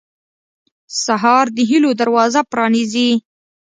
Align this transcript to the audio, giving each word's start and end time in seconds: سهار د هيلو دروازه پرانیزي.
سهار 1.05 1.45
د 1.55 1.57
هيلو 1.69 1.91
دروازه 2.01 2.41
پرانیزي. 2.51 3.09